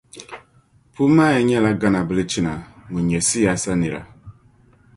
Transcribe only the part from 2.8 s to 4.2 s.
ŋun ny siyaasa nira.